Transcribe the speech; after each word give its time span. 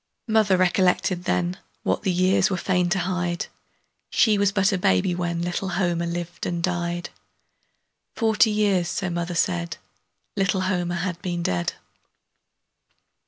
Mother 0.25 0.57
recollected 0.57 1.25
then 1.25 1.59
What 1.83 2.01
the 2.01 2.11
years 2.11 2.49
were 2.49 2.57
fain 2.57 2.89
to 2.89 2.97
hide 2.97 3.45
She 4.09 4.35
was 4.35 4.51
but 4.51 4.71
a 4.71 4.77
baby 4.79 5.13
when 5.13 5.43
Little 5.43 5.69
Homer 5.77 6.07
lived 6.07 6.47
and 6.47 6.63
died; 6.63 7.11
Forty 8.15 8.49
years, 8.49 8.87
so 8.89 9.11
mother 9.11 9.35
said, 9.35 9.77
Little 10.35 10.61
Homer 10.61 10.95
had 10.95 11.21
been 11.21 11.43
dead. 11.43 11.73